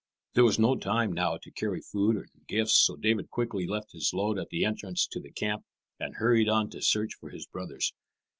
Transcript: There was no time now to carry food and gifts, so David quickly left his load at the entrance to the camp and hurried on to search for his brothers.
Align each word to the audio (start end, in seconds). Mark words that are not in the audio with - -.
There 0.33 0.43
was 0.43 0.57
no 0.57 0.75
time 0.77 1.13
now 1.13 1.37
to 1.37 1.51
carry 1.51 1.79
food 1.79 2.15
and 2.15 2.47
gifts, 2.47 2.73
so 2.73 2.95
David 2.95 3.29
quickly 3.29 3.67
left 3.67 3.91
his 3.91 4.09
load 4.15 4.39
at 4.39 4.49
the 4.49 4.65
entrance 4.65 5.05
to 5.05 5.19
the 5.19 5.29
camp 5.31 5.63
and 5.99 6.15
hurried 6.15 6.49
on 6.49 6.71
to 6.71 6.81
search 6.81 7.13
for 7.13 7.29
his 7.29 7.45
brothers. 7.45 7.93